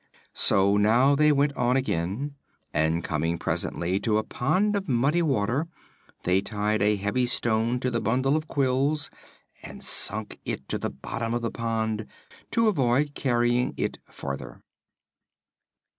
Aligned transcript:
So 0.33 0.77
now 0.77 1.13
they 1.13 1.31
went 1.31 1.55
on 1.55 1.77
again 1.77 2.33
and 2.73 3.03
coming 3.03 3.37
presently 3.37 3.99
to 3.99 4.17
a 4.17 4.23
pond 4.23 4.75
of 4.75 4.89
muddy 4.89 5.21
water 5.21 5.67
they 6.23 6.41
tied 6.41 6.81
a 6.81 6.95
heavy 6.95 7.27
stone 7.27 7.79
to 7.81 7.91
the 7.91 8.01
bundle 8.01 8.35
of 8.35 8.47
quills 8.47 9.11
and 9.61 9.83
sunk 9.83 10.39
it 10.43 10.67
to 10.69 10.79
the 10.79 10.89
bottom 10.89 11.35
of 11.35 11.43
the 11.43 11.51
pond, 11.51 12.07
to 12.49 12.67
avoid 12.67 13.13
carrying 13.13 13.75
it 13.77 13.99
farther. 14.07 14.63